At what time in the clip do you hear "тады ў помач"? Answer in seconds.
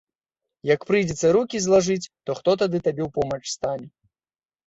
2.87-3.43